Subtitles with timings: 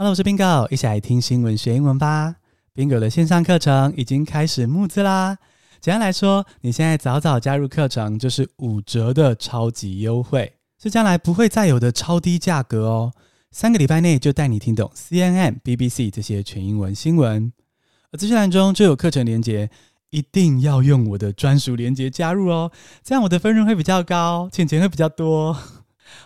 [0.00, 2.36] Hello，我是 Bingo，一起来听新闻学英文吧。
[2.72, 5.36] Bingo 的线上课程已经开始募资啦！
[5.80, 13.12] 简单来说，你现在早早加入课程就是五折的超级优惠，是将来不会再有的超低价格哦。
[13.50, 17.52] 三个礼拜内就带你听懂 CNN、BBC 这些全英文新闻。
[18.12, 19.68] 而资讯栏中就有课程连结，
[20.10, 22.70] 一定要用我的专属连结加入哦，
[23.02, 25.58] 这样我的分润会比较高，钱钱会比较多。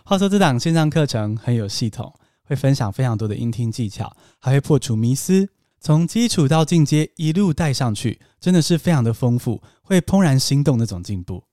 [0.05, 2.13] 话说这档线上课程很有系统。
[2.45, 5.49] 会分享非常多的英听技巧，还会破除迷思，
[5.81, 11.45] 从基础到进阶一路带上去，真的是非常的丰富，会怦然心动那种进步。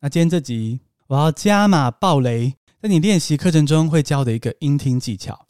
[0.00, 5.46] 那今天这集我要加码爆雷，在你练习课程中会教的一个英听技巧，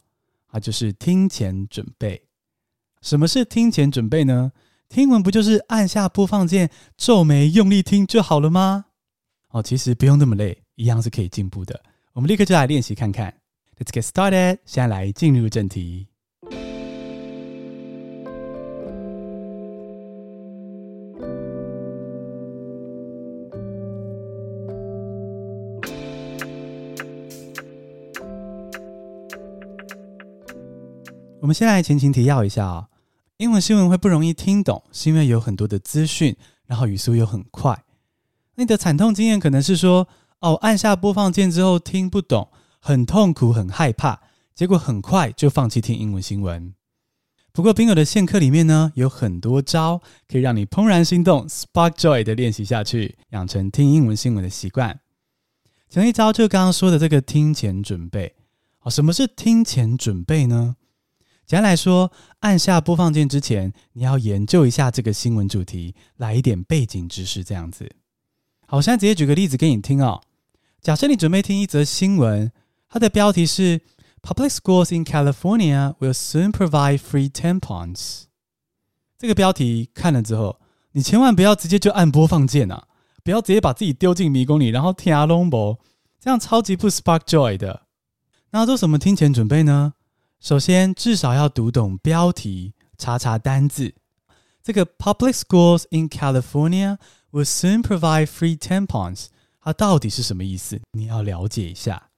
[0.47, 2.27] 啊，就是听前准备。
[3.01, 4.51] 什么是听前准备呢？
[4.87, 8.85] 听文不就是按下播放键，皱眉用力听就好了吗？
[9.49, 11.81] 哦，其实不用那么累，一样是可以进步的。
[12.13, 13.33] 我们立刻就来练习看看。
[13.77, 14.59] Let's get started。
[14.65, 16.07] 现在来进入正题。
[31.41, 32.87] 我们先来前情提要一下啊、
[33.35, 37.83] 英文新闻会不容易听懂，是因为有很多的资讯，然后语速又很快。
[38.55, 40.07] 你的惨痛经验可能是说，
[40.39, 42.47] 哦，按下播放键之后听不懂。
[42.85, 44.19] 很痛苦，很害怕，
[44.53, 46.73] 结果很快就放弃听英文新闻。
[47.53, 54.99] 不过，Bingo 的线课里面呢，有很多招可以让你怦然心动，spark joy 的练习下去，养成听英文新闻的习惯。
[55.87, 58.35] 其中一招就是刚刚说的这个听前准备。
[58.81, 60.75] 哦，什么是听前准备呢？
[61.45, 67.89] 简单来说，按下播放键之前，你要研究一下这个新闻主题，来一点背景知识，这样子。
[68.67, 70.21] 好，我现在直接举个例子给你听哦。
[70.81, 72.51] 假设你准备听一则新闻。
[72.93, 73.81] 它的标题是
[74.21, 78.25] “Public schools in California will soon provide free tampons”。
[79.17, 80.59] 这个标题看了之后，
[80.91, 82.87] 你千万不要直接就按播放键啊！
[83.23, 85.79] 不要直接把自己丢进迷宫里，然后听阿龙博，
[86.19, 87.87] 这样超级不 spark joy 的。
[88.51, 89.95] 那做什么听前准备呢？
[90.39, 93.95] 首先，至少要读懂标题，查查单字。
[94.61, 96.99] 这个 “Public schools in California
[97.31, 100.79] will soon provide free tampons”，它到底是什么意思？
[100.91, 102.11] 你要了解一下。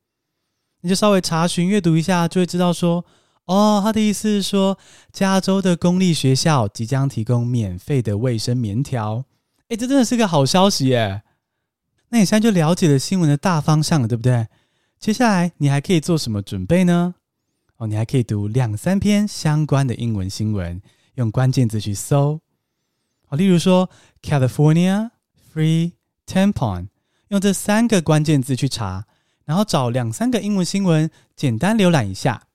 [0.85, 3.03] 你就稍微查询阅读一下，就会知道说，
[3.45, 4.77] 哦，他的意思是说，
[5.11, 9.25] 加州的公立学校即将提供免费的卫生棉条。
[9.69, 11.23] 诶，这真的是个好消息耶！
[12.09, 14.47] 那你现在就了解了新闻的大方向了，对不对？
[14.99, 17.15] 接下来你还可以做什么准备呢？
[17.77, 20.79] 哦，你还可以读两三篇相关的英文新闻，
[21.15, 22.39] 用关键字去搜。
[23.29, 23.89] 哦，例如说
[24.21, 25.09] ，California
[25.51, 25.93] free
[26.27, 26.89] tampon，
[27.29, 29.07] 用这三个关键字去查。
[29.45, 32.47] 然后找两三个英文新闻，简单浏览一下，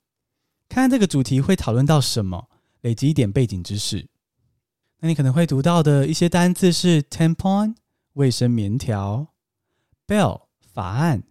[0.69, 4.09] 看看这个主题会讨论到什么，累积一点背景知识。
[4.99, 7.77] 那你可能会读到的一些单字是 tampon
[8.15, 9.29] 卫生棉条
[10.07, 11.23] ，bill 法案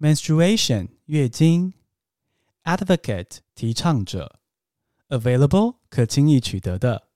[0.00, 1.74] ，menstruation 月经
[2.64, 4.40] ，advocate 提倡者
[5.10, 7.08] ，available 可轻易取得的。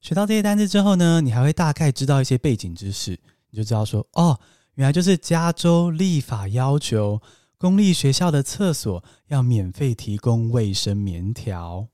[0.00, 3.18] 学到这些单字之后呢，你还会大概知道一些背景知识，
[3.50, 4.40] 你就知道说哦。
[4.80, 7.20] 原来就是加州立法要求
[7.58, 11.88] 公立学校的厕所要免费提供卫生棉条。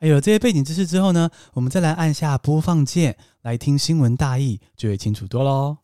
[0.00, 5.78] 有了这些背景知识之后呢，我们再来按下播放键来听新闻大意，就会清楚多喽。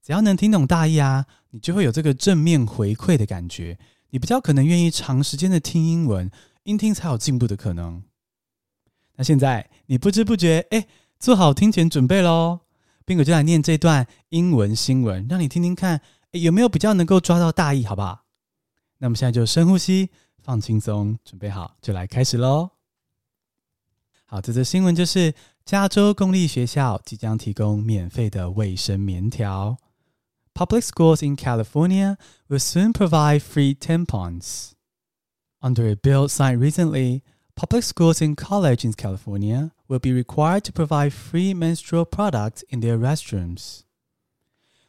[0.00, 3.76] 只要能听懂大意啊，你就会有这个正面回馈的感觉，
[4.10, 6.30] 你比较可能愿意长时间的听英文，
[6.62, 8.04] 英听才有进步的可能。
[9.16, 10.86] 那现在你不知不觉哎，
[11.18, 12.60] 做好听前准备喽。
[13.04, 16.00] 宾果就来念这段英文新闻，让你听听看，
[16.32, 18.24] 有没有比较能够抓到大意，好不好？
[18.98, 20.10] 那么现在就深呼吸，
[20.42, 22.70] 放轻松，准备好就来开始喽。
[24.26, 25.34] 好，这则新闻就是
[25.64, 29.78] 加州公立学校即将提供免费的卫生棉条。
[30.54, 32.16] Public schools in California
[32.48, 34.72] will soon provide free tampons.
[35.60, 37.22] Under a bill signed recently,
[37.60, 42.80] public schools and colleges in California will be required to provide free menstrual products in
[42.80, 43.84] their restrooms.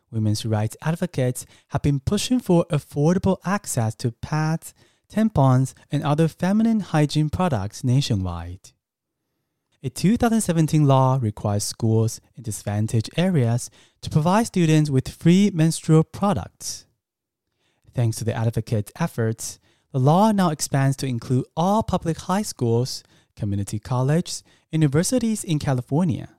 [0.10, 4.74] Women's rights advocates have been pushing for affordable access to pads,
[5.14, 8.72] tampons, and other feminine hygiene products nationwide.
[9.84, 13.70] A 2017 law requires schools in disadvantaged areas
[14.02, 16.86] to provide students with free menstrual products.
[17.94, 19.60] Thanks to the advocates' efforts,
[19.92, 23.04] the law now expands to include all public high schools,
[23.36, 26.30] community colleges, universities in California.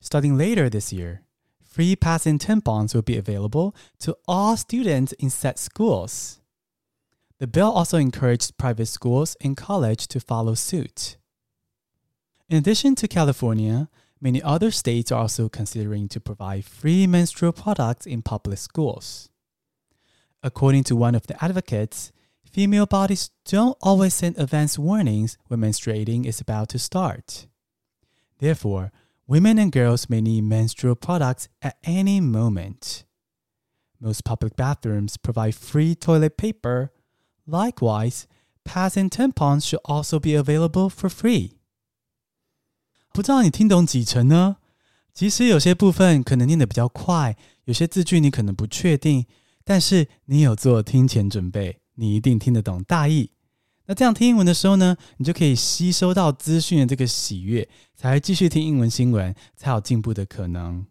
[0.00, 1.22] Starting later this year,
[1.64, 6.40] free pads and tampons will be available to all students in set schools.
[7.38, 11.16] The bill also encouraged private schools and college to follow suit.
[12.48, 13.88] In addition to California,
[14.20, 19.28] many other states are also considering to provide free menstrual products in public schools.
[20.41, 22.11] According to one of the advocates,
[22.43, 27.47] female bodies don't always send advance warnings when menstruating is about to start.
[28.39, 28.91] Therefore,
[29.27, 33.03] women and girls may need menstrual products at any moment.
[33.99, 36.91] Most public bathrooms provide free toilet paper.
[37.47, 38.27] Likewise,
[38.63, 41.53] pads and tampons should also be available for free.
[43.11, 44.57] 不知道你听懂几成呢？
[45.13, 49.25] 其实有些部分可能念得比较快，有些字句你可能不确定，
[49.64, 53.30] 但是你有做听前准备，你一定听得懂大意。
[53.86, 60.86] 那这样听英文的时候呢，你就可以吸收到资讯的这个喜悦，才会继续听英文新闻，才有进步的可能。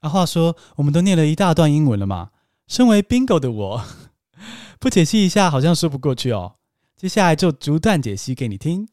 [0.00, 2.30] 啊，话说我们都念了一大段英文了嘛，
[2.66, 3.84] 身为 Bingo 的我，
[4.80, 6.56] 不解析一下好像说不过去哦。
[6.96, 8.88] 接下来就逐段解析给你听。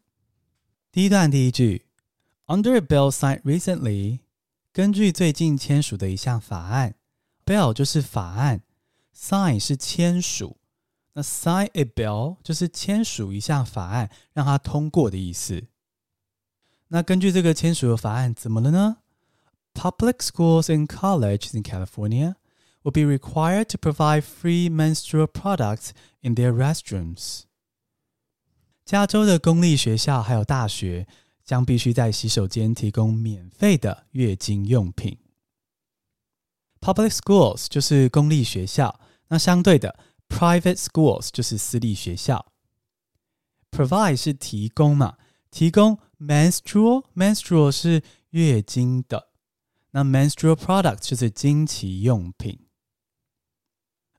[0.91, 1.83] 第一段第一句。
[2.47, 4.19] Under a bill signed recently，
[4.71, 6.93] 根据最近签署的一项法案
[7.44, 8.62] ，bill 就是法案，
[9.14, 10.58] sign 是签署，
[11.12, 15.68] 那 sign a bill 就是签署一项法案，让它通过的意思。
[16.88, 18.98] 那根据这个签署的法案，怎么了呢？
[19.74, 22.34] Public schools and colleges in California
[22.82, 27.42] will be required to provide free menstrual products in their restrooms。
[28.84, 31.06] 加州的公立学校还有大学。
[31.42, 35.18] 将必须在洗手间提供免费的月经用品。
[36.85, 38.99] Public schools 就是公立学校，
[39.29, 39.97] 那相对的
[40.29, 42.45] ，private schools 就是私立学校。
[43.71, 45.17] Provide 是提供嘛，
[45.49, 49.29] 提供 menstrual，menstrual 是月经的，
[49.89, 52.67] 那 menstrual product 就是经期用品。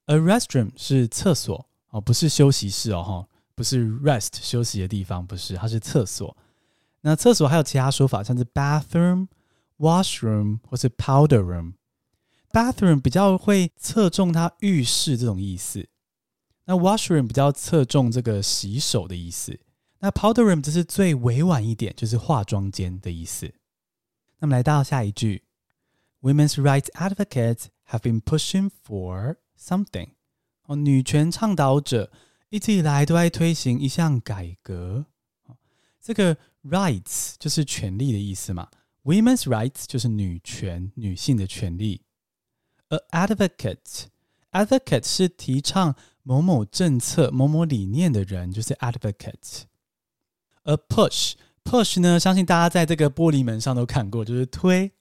[0.06, 6.36] A restroom 是厕所哦，不是休息室哦，不是 rest 休息的地方，不是，它是厕所。
[7.02, 9.28] 那厕所还有其他说法，像是 bathroom、
[9.78, 11.74] washroom 或是 powder room。
[12.56, 15.86] Bathroom 比较会侧重它浴室这种意思，
[16.64, 19.60] 那 washroom 比较侧重这个洗手的意思，
[19.98, 23.52] 那 powder room 则是最委婉一点，就是化妆间的意思。
[24.38, 25.44] 那么来到下一句
[26.22, 30.12] ，Women's rights advocates have been pushing for something。
[30.62, 32.10] 哦，女权倡导者
[32.48, 35.04] 一直以来都在推行一项改革。
[36.00, 38.70] 这个 rights 就是权利的意思嘛
[39.04, 42.00] ，women's rights 就是女权、女性的权利。
[42.89, 54.91] A advocate，advocate 是提倡某某政策、某某理念的人，就是 advocate。A push，push 呢，相信大家在这个玻璃门上都看过，就是推。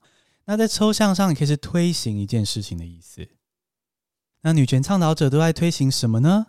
[0.45, 3.29] 那在抽象上，也可以是推行一件事情的意思。
[4.43, 6.49] 那女权倡导者都在推行什么呢？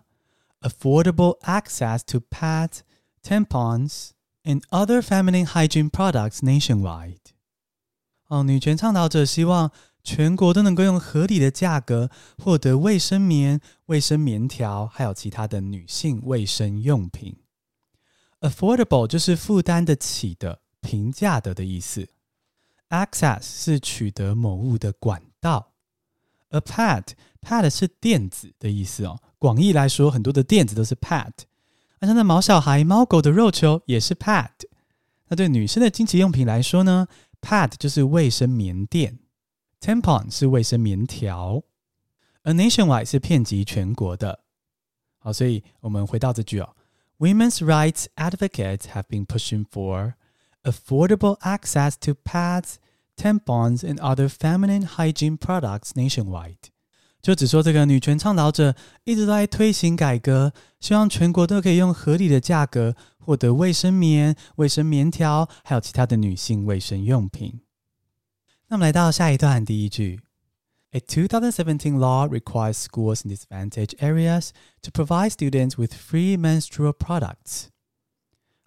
[0.62, 2.80] Affordable access to pads,
[3.24, 7.20] tampons。And other feminine hygiene products nationwide。
[8.28, 9.72] 哦，女权倡导者希望
[10.07, 12.09] 全国都能够用合理的价格
[12.39, 17.35] 获得卫生棉、卫生棉条，还有其他的女性卫生用品。
[18.41, 22.09] Affordable 就是负担得起的、平价的的意思。
[22.91, 25.73] Access 是取得某物的管道。
[26.51, 29.19] A pad，pad 是垫子的意思哦。
[29.41, 31.33] 广义来说，很多的垫子都是 pad。
[31.99, 34.51] 那像那毛小孩、猫狗的肉球也是 pad。
[35.27, 37.09] 那对女生的经期用品来说呢
[37.41, 39.19] ，pad 就是卫生棉垫
[39.87, 41.63] ，tampon 是卫生棉条
[42.43, 44.41] ，a nationwide 是遍及全国的。
[45.19, 46.75] 好，所以我们回到这句哦
[47.21, 50.15] ，Women's rights advocates have been pushing for
[50.65, 52.75] affordable access to pads,
[53.17, 56.57] tampons, and other feminine hygiene products nationwide.
[57.23, 58.75] 就只说这个女权倡导者
[59.05, 67.61] 一直都在推行改革，希望全国都可以用合理的价格获得卫生棉、卫生棉条，还有其他的女性卫生用品。
[68.69, 70.21] 那么来到下一段第一句
[70.91, 74.51] ：A 2017 law requires schools in disadvantaged areas
[74.83, 77.67] to provide students with free menstrual products。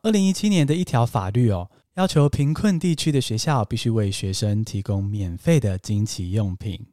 [0.02, 6.88] 二零一七年的一条法律哦，要求贫困地区的学校必须为学生提供免费的经期用品。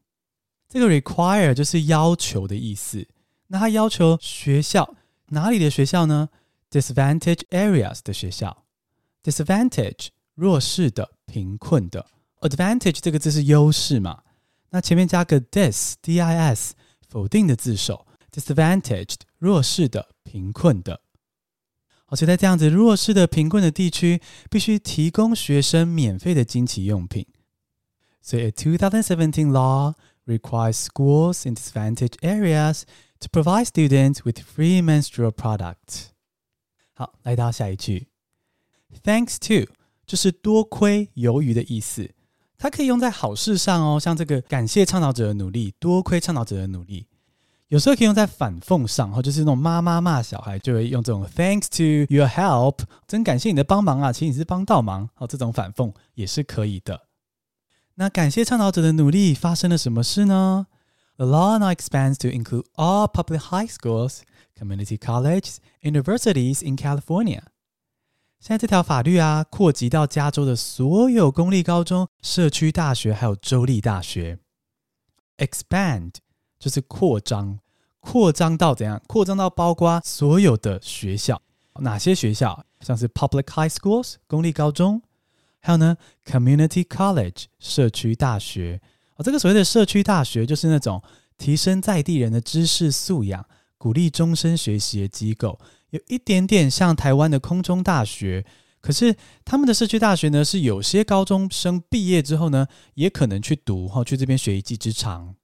[0.68, 3.06] 这个 require 就是要求的意思。
[3.46, 4.96] 那它要求学校
[5.28, 6.28] 哪里的学校呢
[6.72, 8.64] ？disadvantaged areas 的学校。
[9.22, 12.04] disadvantage 弱势的、贫困的。
[12.45, 14.23] advantage 这个字是优势嘛？
[14.69, 16.73] 那前面加个 dis，d-i-s
[17.07, 18.07] 否定的字首。
[18.31, 21.01] disadvantaged 弱势的、贫困的。
[22.05, 27.27] 好，所以在这样子弱势的、贫困的地区，必须提供学生免费的经期用品。
[28.21, 32.83] 所以，a 2017 law requires schools in disadvantaged areas
[33.19, 36.11] to provide students with free menstrual products。
[36.93, 38.07] 好，来到下一句，
[39.03, 39.69] Thanks to
[40.05, 42.13] 就是多亏由于的意思，
[42.58, 47.06] 它可以用在好事上哦，像这个感谢倡导者的努力，多亏倡导者的努力。
[47.68, 57.02] 有时候可以用在反讽上，或就是那种妈妈骂小孩，就会用这种 Thanks to your help，真感谢你的帮忙啊，其实你是帮倒忙，好，这种反讽也是可以的。
[57.96, 60.68] 那感谢倡导者的努力，发生了什么事呢
[61.16, 64.20] ？The law now expands to include all public high schools,
[64.56, 67.42] community colleges, universities in California。
[68.38, 74.38] 现在这条法律啊，扩及到加州的所有公立高中、社区大学，还有州立大学。
[75.38, 76.12] Expand。
[76.58, 77.58] 就是扩张，
[78.00, 79.00] 扩张到怎样？
[79.06, 81.40] 扩张到包括所有的学校，
[81.80, 82.64] 哪些学校？
[82.80, 85.02] 像是 public high schools 公立高中，
[85.60, 88.80] 还有呢 community college 社区大学。
[89.16, 91.02] 哦，这个所谓的社区大学，就是那种
[91.36, 95.60] 提升在地人的知识素养、鼓励终身学习的机构，
[95.96, 98.44] 有一点点像台湾的空中大学。
[98.80, 105.34] 可是他们的社区大学呢，是有些高中生毕业之后呢，也可能去读，哈，去这边学一技之长。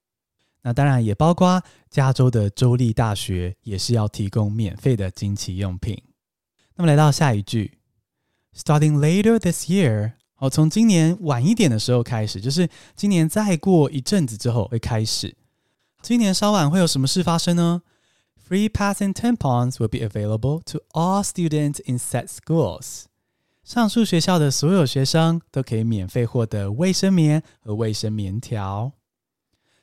[0.63, 6.01] 那当然也包括加州的州立大学，也是要提供免费的经期用品。
[6.77, 7.79] 那么来到下一句
[8.57, 15.35] ，Starting later this year，哦，从今年晚一点的时候开始，就是今年再过一阵子之后会开始。
[16.01, 17.83] 今年稍晚会有什么事发生呢
[18.52, 23.06] ？Free pads and tampons will be available to all students in said schools。
[23.64, 28.94] 上述学校的所有学生都可以免费获得卫生棉和卫生棉条。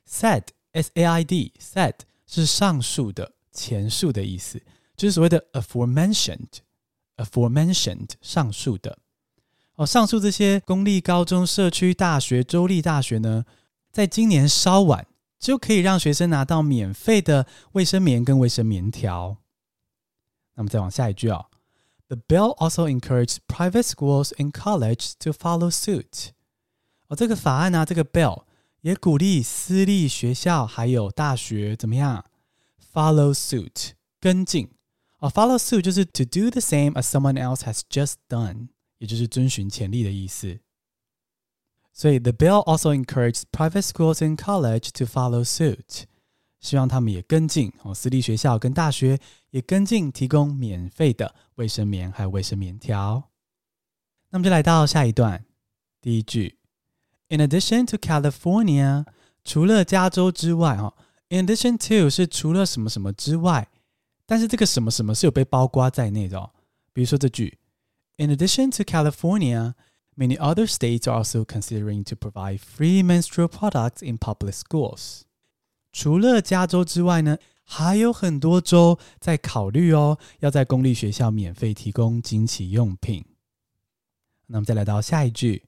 [0.09, 1.95] Said。S A I D said
[2.27, 4.61] 是上述的、前述的意思，
[4.97, 8.99] 就是所谓的 aforementioned，aforementioned 上述的。
[9.77, 13.45] 哦，上述这些公立高中、社区大学、州立大学呢，
[13.93, 15.07] 在今年稍晚
[15.40, 19.38] 就可以让学生拿到免费的卫生棉跟卫生棉条。
[20.56, 21.46] 那么再往下一句、哦
[22.08, 26.32] ，The bill also encourages private schools and colleges to follow suit。
[27.08, 28.44] 哦，这个法案呢、这个 bill。
[28.82, 32.24] 也鼓励私立学校还有大学怎么样
[32.94, 33.92] ？Follow suit，
[34.22, 34.70] 跟进
[35.18, 35.30] 啊。
[35.30, 38.70] Follow suit 就是 to do the same as someone else has just done，
[39.00, 40.62] 也就是遵循前例的意思。
[42.00, 46.04] 所以 the bill also encourages private schools and college to follow suit，
[46.62, 47.94] 希望他们也跟进哦。
[47.94, 53.30] 私立学校跟大学也跟进，提供免费的卫生棉还有卫生棉条。
[54.30, 55.44] 那么就来到下一段，
[56.00, 56.58] 第一句。
[57.28, 59.06] In addition to California，
[59.44, 60.96] 除了加州之外，哈
[61.28, 63.68] ，in addition to 是除了什么什么之外，
[64.26, 66.52] 但是这个什么什么是有被包括在内的哦。
[66.94, 67.58] 比如说这句
[68.16, 69.74] ，In addition to California
[70.19, 75.23] California，many other states are also considering to provide free menstrual products in public schools。
[75.93, 83.25] 除了加州之外呢，还有很多州在考虑哦，要在公立学校免费提供经期用品。
[84.47, 85.65] 那么再来到下一句。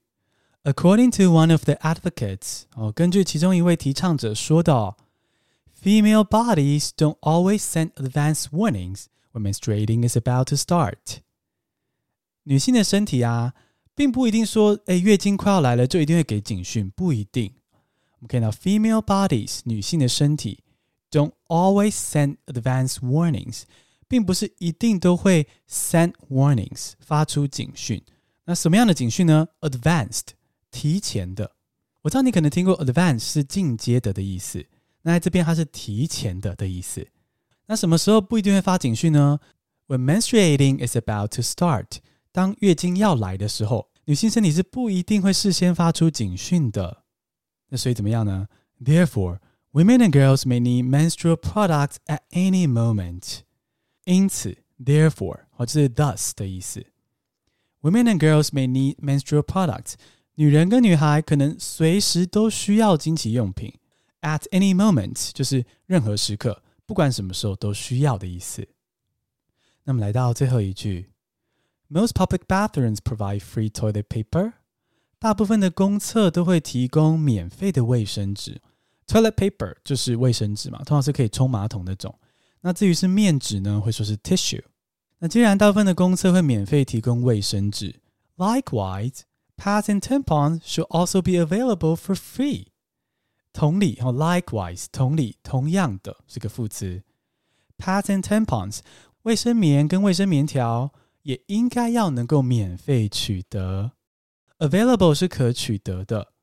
[0.63, 4.95] According to one of the advocates，哦，根据其中一位提倡者说的，
[5.81, 11.21] female bodies don't always send advance warnings when menstruating is about to start。
[12.43, 13.53] 女性的身体啊，
[13.95, 17.53] 并不一定说，哎，月经快要来了就一定会给警讯，不一定。
[18.13, 20.63] 我们看到 female bodies，女性的身体，
[21.11, 23.63] don't always send advance warnings，
[24.07, 28.01] 并不是一定都会 send warnings，发出警讯。
[28.45, 29.47] 那什么样的警讯呢？
[29.61, 30.29] Advanced。
[30.69, 31.53] 提前的，
[32.01, 34.63] 我知道你可能听过 advance 是进阶的的意思，
[35.01, 37.07] 那在这边它是提前的的意思。
[37.65, 39.39] 那什么时候不一定会发警讯呢？
[39.87, 41.97] When menstruating is about to start，
[42.32, 47.04] 当月经要来的时候，女性身体是不一定会事先发出警讯的。
[47.68, 48.48] 那所以怎么样呢
[48.82, 49.38] ？Therefore,
[49.72, 53.40] women and girls may need menstrual products at any moment。
[54.04, 56.84] 因此，therefore 或者是 thus 的意思
[57.82, 59.94] ，women and girls may need menstrual products。
[60.34, 63.72] 女人跟女孩可能随时都需要经期用品
[64.22, 68.66] ，at any moment 就是任何时刻，不管什么时候都需要的意思。
[69.84, 71.11] 那么来到最后一句
[71.91, 74.53] ，Most public bathrooms provide free toilet paper。
[75.19, 78.61] 大部分的公厕都会提供免费的卫生纸，
[79.07, 82.13] toilet paper 就是卫生纸嘛，通常是可以冲马桶那种。
[82.61, 84.63] 那至于是面纸呢，会说是 tissue。
[85.19, 88.01] 那既然大部分的公厕会免费提供卫生纸，
[88.37, 92.67] likewise。Pads and tampons should also be available for free。
[93.51, 97.01] 同理，哈，likewise，同理，同样的是个副词。
[97.79, 98.81] Pads and tampons，
[99.23, 100.93] 卫生棉跟卫生棉条
[101.23, 103.91] 也应该要能够免费取得。
[104.59, 106.33] Available 是可取得的，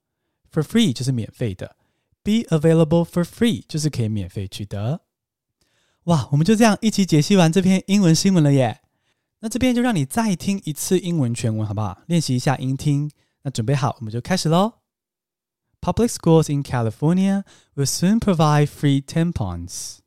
[0.52, 1.76] for free 就是免费的。
[2.22, 5.02] Be available for free 就是可以免费取得。
[6.04, 8.82] 哇，我们就这样一起解析完这篇英文新闻了耶！
[9.40, 12.02] 那这边就让你再听一次英文全文，好不好？
[12.06, 13.10] 练习一下音听。
[13.42, 14.74] 那准备好，我们就开始喽。
[15.82, 19.98] Public schools in California will soon provide free tampons.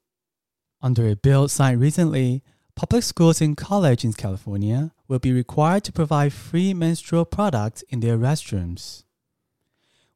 [0.79, 2.41] Under a bill signed recently,
[2.82, 8.00] public schools and colleges in California will be required to provide free menstrual products in
[8.00, 9.04] their restrooms.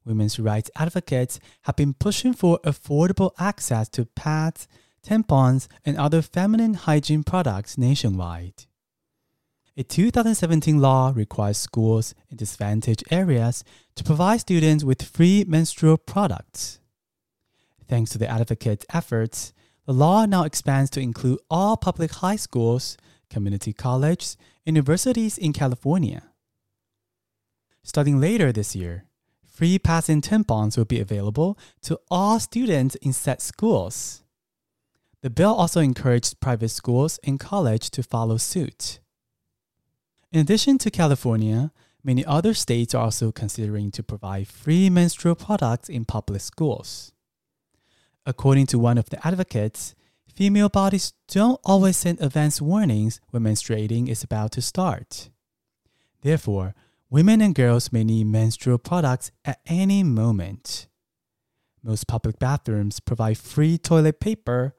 [0.03, 4.67] Women's rights advocates have been pushing for affordable access to pads,
[5.01, 8.65] tampons, and other feminine hygiene products nationwide.
[9.77, 13.63] A 2017 law requires schools in disadvantaged areas
[13.95, 16.81] to provide students with free menstrual products.
[17.87, 19.53] Thanks to the advocates' efforts,
[19.87, 22.97] the law now expands to include all public high schools,
[23.29, 26.23] community colleges, universities in California.
[27.83, 29.05] Starting later this year,
[29.47, 34.23] free pads and tampons will be available to all students in said schools.
[35.21, 38.99] The bill also encouraged private schools and colleges to follow suit.
[40.33, 41.71] In addition to California,
[42.03, 47.13] many other states are also considering to provide free menstrual products in public schools.
[48.27, 49.95] According to one of the advocates,
[50.27, 55.29] female bodies don't always send advance warnings when menstruating is about to start.
[56.21, 56.75] Therefore,
[57.09, 60.87] women and girls may need menstrual products at any moment.
[61.81, 64.75] Most public bathrooms provide free toilet paper,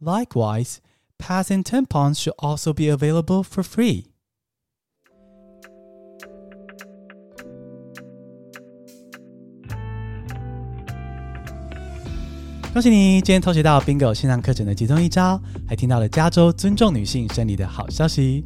[0.00, 0.80] Likewise,
[1.18, 4.07] pads and tampons should also be available for free.
[12.70, 18.44] 恭喜你，今天偷学到 Bingo 线上课程的其中一招，还听到了加州尊重女性生理的好消息。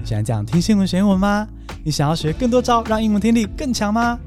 [0.00, 1.46] 你喜欢这样听新闻学英文吗？
[1.84, 4.18] 你想要学更多招，让英文听力更强吗？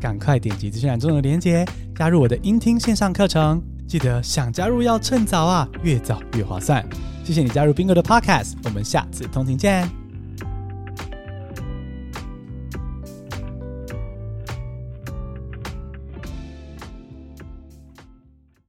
[0.00, 1.64] 赶快点击资讯栏中的链接，
[1.96, 3.62] 加入我的英听线上课程。
[3.86, 6.84] 记得想加入要趁早啊，越早越划算。
[7.24, 9.99] 谢谢你加入 Bingo 的 Podcast，我们下次通勤见。